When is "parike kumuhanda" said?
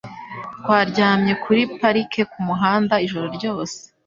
1.77-2.95